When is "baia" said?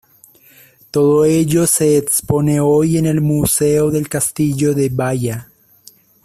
4.89-5.47